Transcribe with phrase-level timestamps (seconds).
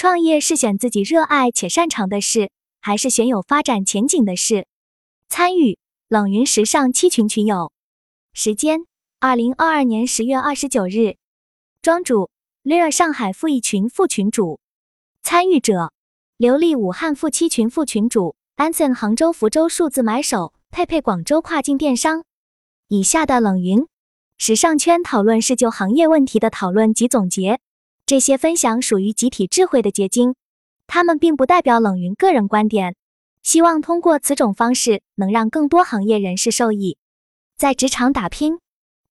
[0.00, 2.50] 创业是选自己热爱且擅长的事，
[2.80, 4.64] 还是选有发展前景的事？
[5.28, 7.70] 参与冷云时尚七群群友，
[8.32, 8.86] 时间：
[9.18, 11.16] 二零二二年十月二十九日。
[11.82, 12.30] 庄主
[12.64, 14.58] ：Lear 上海富一群副群主。
[15.22, 15.92] 参与者：
[16.38, 22.24] 刘丽武汉富七群副群主，Anson 杭州福州数字买手，佩佩广州跨境电商。
[22.88, 23.86] 以下的冷云
[24.38, 27.60] 时尚圈讨论是就行业问题的讨论及总结。
[28.10, 30.34] 这些分享属于集体智慧的结晶，
[30.88, 32.96] 他们并不代表冷云个人观点。
[33.44, 36.98] 希望通过此种方式，能让更多行业人士受益。
[37.56, 38.58] 在职场打拼，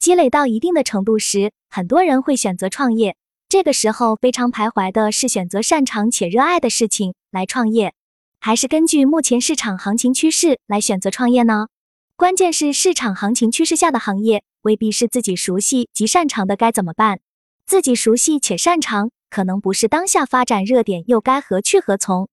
[0.00, 3.14] 积累到一定的程度时，很多人会选择创业。
[3.48, 7.94] 这个时候非常徘徊的是选择擅长且热爱的事情来创业，
[8.40, 11.68] 还是根据目前市场行情趋势来选择创业呢？
[12.16, 17.20] 关键是市场行情趋势下的行业未必是自己熟悉及擅长的，该怎么办？
[17.68, 22.30] 自己熟悉且擅长，可能不是当下发展热点，又该何去何从？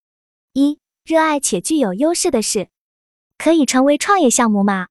[0.53, 2.69] 一、热爱且具有优势的事，
[3.37, 4.87] 可以成为创业项目吗？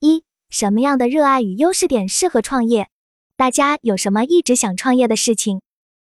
[0.00, 2.88] 一、什么样的热爱与优势点适合创业？
[3.36, 5.60] 大家有什么一直想创业的事情？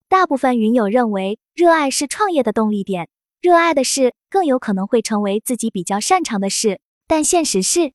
[0.08, 3.10] 大部分云友认为，热爱是创业的动力点，
[3.42, 6.80] 热爱的事更有可能会成为自己比较擅长的事。
[7.06, 7.92] 但现实是，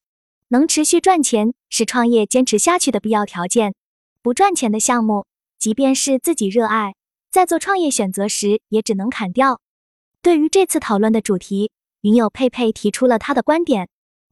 [0.49, 3.73] 能持续赚钱是创业坚持下去的必要条件，
[4.21, 5.25] 不赚钱的项目。
[5.64, 6.94] 即便是自己热爱，
[7.31, 9.61] 在做创业选择时，也只能砍掉。
[10.22, 13.88] 对于这次讨论的主题，云友佩佩提出了他的观点。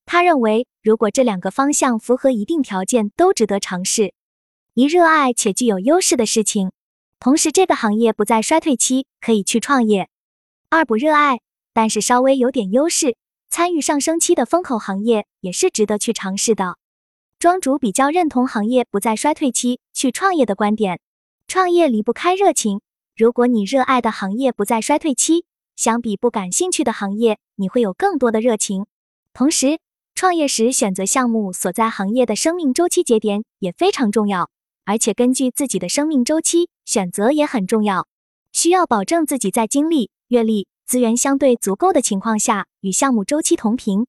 [0.06, 4.14] 他认为，如果这两个方向符合一定条件，都值得尝试。
[4.73, 6.73] 一、热爱且具有优势的事情，
[7.18, 10.10] 同时这个行业不在衰退期，可以去创业。
[10.68, 11.40] 二、不热爱，
[11.72, 13.16] 但是稍微有点优势，
[13.50, 16.76] 参与上升期的风口行业，也是值得去尝试的。
[17.40, 21.00] 庄主比较认同行业不在衰退期去创业的观点。
[21.54, 22.80] 创业离不开热情。
[23.14, 25.44] 如果你热爱的行业不在衰退期，
[25.76, 28.86] 相比不感兴趣的行业，你会有更多的热情。
[29.34, 29.80] 同时，
[30.16, 34.50] 创业时选择项目所在行业的生命周期节点也非常重要，
[34.86, 38.08] 而且根据自己的生命周期选择也很重要。
[38.54, 44.08] 需要保证自己在精力、阅历、资源相对足够的情况下与项目周期同频。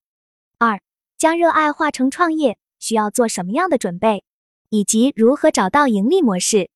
[0.59, 0.81] 二、
[1.19, 4.23] 将热爱化成创业需要做什么样的准备，
[4.71, 6.71] 以及如何找到盈利模式？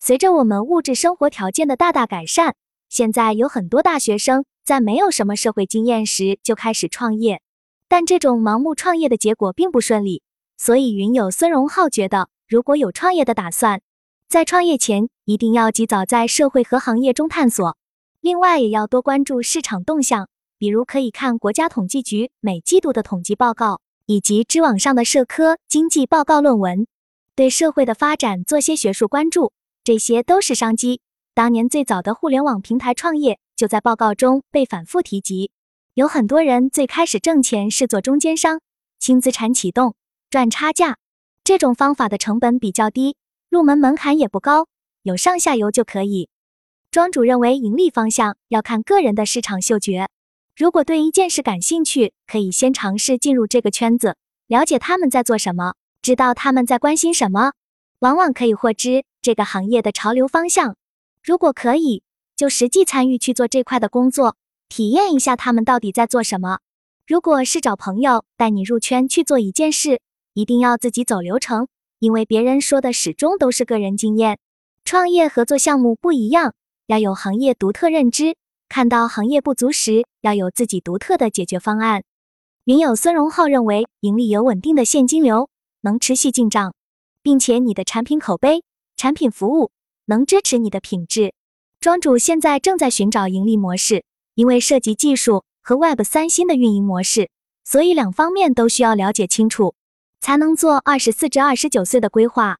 [0.00, 2.54] 随着我们物质生活条件的大大改善，
[2.88, 7.42] 现在有很多大学生在没有什么社会经验时就开始创业，
[7.88, 10.22] 但这种盲目创业的结果并不顺利。
[10.56, 13.80] 所以，云友孙荣浩觉得，如果有创业的打算，
[14.28, 17.76] 在创业前一定要及早在社会和行业中探索。
[18.20, 20.28] 另外，也要多关注市场动向，
[20.58, 26.86] 比如可以看国家统计局每季度的统计报告，以及知网上的社科经济报告论文，
[27.34, 29.52] 对社会的发展做些学术关注。
[29.88, 31.00] 这些都是商机。
[31.32, 35.50] 当年最早的互联网平台创业就在报告中被反复提及。
[35.94, 38.60] 有很多人最开始挣钱是做中间商，
[38.98, 39.94] 轻资产启动
[40.28, 40.98] 赚差价，
[41.42, 43.16] 这种方法的成本比较低，
[43.48, 44.66] 入门门槛也不高，
[45.04, 46.28] 有上下游就可以。
[46.90, 50.10] 庄主认为盈利方向要看个人的市场嗅觉。
[50.54, 54.18] 如果对一件事感兴趣，可以先尝试进入这个圈子，
[54.48, 55.72] 了解他们在做什么，
[56.02, 57.52] 知道他们在关心什么，
[58.00, 59.06] 往往可以获知。
[59.28, 60.74] 这个行业的潮流方向，
[61.22, 62.02] 如果可以，
[62.34, 64.36] 就实际参与去做这块的工作，
[64.70, 66.60] 体验一下他们到底在做什么。
[67.06, 70.00] 如果是找朋友带你入圈去做一件事，
[70.32, 71.68] 一定要自己走流程，
[71.98, 74.38] 因为别人说的始终都是个人经验。
[74.82, 76.54] 创业合作项目不一样，
[76.86, 78.34] 要有行业独特认知，
[78.66, 82.02] 看到行业不足时，要有自己独特的解决方案。
[82.64, 85.50] 云友孙荣浩认为，盈利有稳定的现金流，
[85.82, 86.72] 能持续进账，
[87.22, 88.62] 并且你的产品口碑。
[88.98, 89.70] 产品服务
[90.06, 91.32] 能支持你的品质。
[91.78, 94.04] 庄主现在正在寻找盈利模式，
[94.34, 97.30] 因为涉及技术和 Web 三新的运营模式，
[97.64, 99.76] 所以两方面都需要了解清楚，
[100.20, 102.58] 才能做二十四至二十九岁的规划。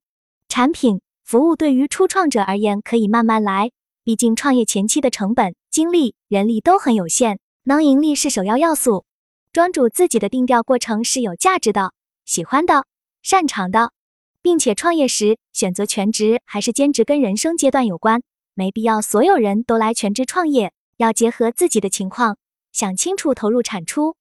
[0.48, 3.72] 产品服务对于初创者而言可以慢慢来，
[4.04, 9.04] 毕竟创业前期的成本、精力、人力都很有限，能盈利是首要要素。
[9.52, 11.92] 庄主自己的定调过程是有价值的、
[12.24, 12.86] 喜欢的、
[13.22, 13.90] 擅长的。
[14.42, 18.22] 并且创业时选择全职还是兼职跟人生阶段有关，
[18.54, 22.36] 没必要所有人都来全职创业，要结合自己的情况，
[22.72, 24.16] 想清楚投入产出。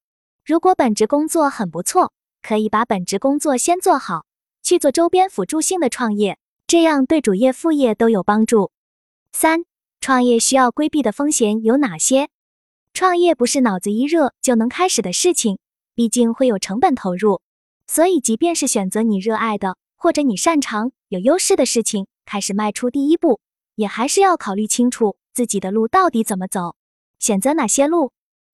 [0.46, 2.12] 如果本职工作很不错，
[2.42, 4.26] 可以把本职工作先做好，
[4.64, 8.72] 去做周边辅助性的创业，这样对主业副业都有帮助。
[9.34, 9.66] 三、
[10.00, 12.30] 创业需要规避的风险有哪些？
[12.94, 15.60] 创业不是脑子一热就能开始的事情，
[15.94, 17.42] 毕竟会有成本投入，
[17.86, 19.78] 所以即便是选择你热爱的。
[19.98, 23.42] 或者你擅长有优势的事情，开始迈出第一步，
[23.76, 26.76] 也还是要考虑清楚自己的路到底怎么走，
[27.20, 28.12] 选择哪些路。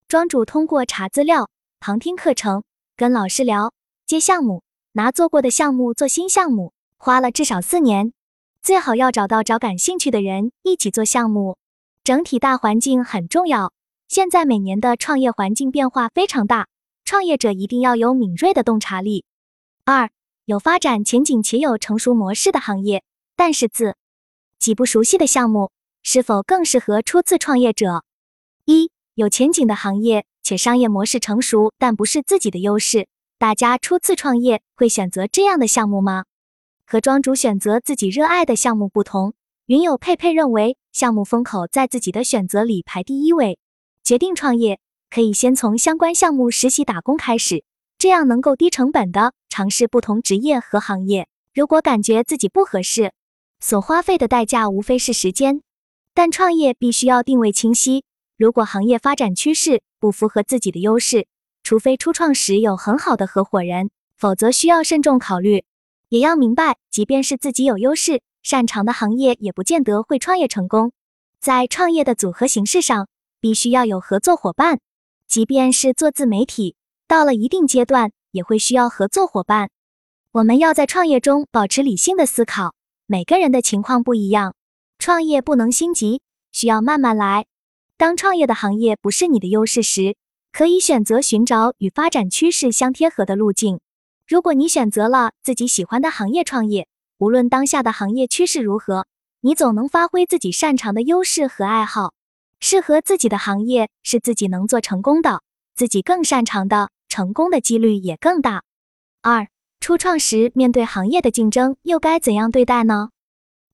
[0.07, 1.49] 庄主通过查资料、
[1.79, 2.63] 旁听课程、
[2.95, 3.73] 跟老师聊、
[4.05, 4.63] 接项目、
[4.93, 8.13] 拿做过的项目做新项目，花了至少四年。
[8.61, 11.57] 最好要找到找感兴趣的人一起做项目。
[12.03, 13.73] 整体大环境很重要。
[14.07, 16.67] 现在每年的创业环境变化非常大，
[17.03, 19.25] 创业者一定要有敏锐的洞察力。
[19.85, 20.11] 二，
[20.45, 23.01] 有发展前景且有成熟模式的行业，
[23.37, 23.95] 但是自
[24.59, 28.03] 己不熟悉的项目，是否更适合初次创业者？
[28.65, 33.07] 一，有前景的行业且商业模式成熟，但不是自己的优势，
[33.37, 36.25] 大家初次创业会选择这样的项目吗？
[36.85, 39.35] 和庄主选择自己热爱的项目不同，
[39.67, 43.57] 云友佩佩认为项目风口在自己的选择里排第一位。
[44.03, 47.63] 决定创业，可以先从相关项目实习打工开始，
[47.97, 51.27] 这样能够低成本的尝试不同职业和行业。
[51.53, 53.13] 如果感觉自己不合适，
[53.59, 55.61] 所花费的代价无非是时间。
[56.15, 58.03] 但创业必须要定位清晰，
[58.35, 61.27] 如果行业发展趋势不符合自己的优势，
[61.61, 65.63] 除非初创时有很好的合伙人，否则需要慎重考虑。
[66.09, 70.93] 也要明白，即便是自己有优势、擅长的行业，也不见得会创业成功。
[71.39, 73.07] 在创业的组合形式上。
[73.43, 74.79] 必须要有合作伙伴，
[75.27, 76.77] 即便是做自媒体，
[77.09, 79.69] 到了一定阶段也会需要合作伙伴。
[80.33, 82.75] 我们要在创业中保持理性的思考，
[83.05, 84.55] 每个人的情况不一样，
[84.99, 86.21] 创业不能心急，
[86.51, 87.45] 需要慢慢来。
[87.95, 90.17] 当创业的行业不是你的优势时，
[90.51, 93.79] 可以选择寻找与发展趋势相贴合的路径。
[94.27, 96.87] 如果你选择了自己喜欢的行业创业，
[97.19, 99.05] 无论当下的行业趋势如何，
[99.41, 102.13] 你总能发挥自己擅长的优势和爱好。
[102.59, 105.41] 适合自己的行业是自己能做成功的，
[105.75, 108.63] 自己更擅长的，成功的几率也更大。
[109.21, 109.47] 二，
[109.79, 113.11] 初创时面对行业的竞争，又该怎样对待呢？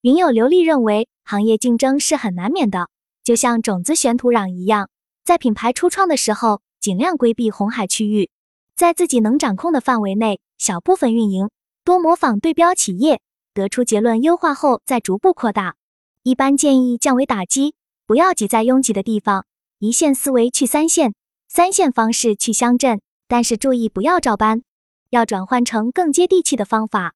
[0.02, 2.90] 云友刘丽认为，行业竞争是很难免的，
[3.24, 4.90] 就像种子选土壤一样，
[5.24, 8.30] 在品牌初创的时候，尽量规避红海区域，
[8.76, 11.50] 在自己能掌控的范围内，小部分运营，
[11.86, 13.22] 多模仿对标企业，
[13.54, 15.78] 得出结论优化后再逐步扩大。
[16.24, 17.74] 一般建议降维打击。
[18.06, 19.46] 不要挤在拥挤的地方，
[19.78, 21.14] 一线思维去三线，
[21.48, 24.64] 三线方式去乡镇，但是注意不要照搬，
[25.12, 27.14] 要转换成更接地气的方法。